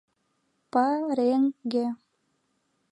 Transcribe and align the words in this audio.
Па-реҥ-ге. 0.71 1.85